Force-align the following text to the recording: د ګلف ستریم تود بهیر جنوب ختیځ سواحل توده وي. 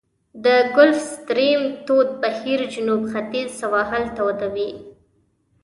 د 0.43 0.45
ګلف 0.75 0.99
ستریم 1.13 1.61
تود 1.85 2.09
بهیر 2.21 2.59
جنوب 2.73 3.01
ختیځ 3.11 3.47
سواحل 3.61 4.03
توده 4.17 4.47
وي. 4.55 4.71